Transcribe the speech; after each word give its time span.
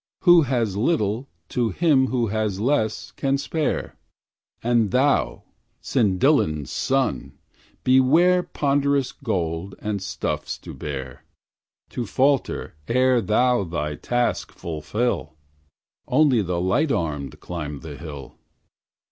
Who 0.21 0.41
has 0.41 0.75
little, 0.75 1.29
to 1.49 1.69
him 1.69 2.07
who 2.07 2.25
has 2.25 2.59
less, 2.59 3.11
can 3.11 3.37
spare, 3.37 3.97
And 4.63 4.89
thou, 4.89 5.43
Cyndyllan's 5.79 6.71
son! 6.71 7.37
beware 7.83 8.41
Ponderous 8.41 9.11
gold 9.11 9.75
and 9.77 10.01
stuffs 10.01 10.57
to 10.57 10.73
bear, 10.73 11.23
To 11.91 12.07
falter 12.07 12.73
ere 12.87 13.21
thou 13.21 13.63
thy 13.63 13.93
task 13.93 14.51
fulfil, 14.51 15.35
Only 16.07 16.41
the 16.41 16.59
light 16.59 16.91
armed 16.91 17.39
climb 17.39 17.81
the 17.81 17.95
hill. 17.95 18.39